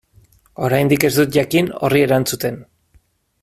[0.67, 2.61] Oraindik ez dut jakin horri erantzuten.